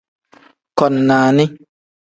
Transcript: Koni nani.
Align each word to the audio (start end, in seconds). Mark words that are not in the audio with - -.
Koni 0.77 0.99
nani. 1.07 1.45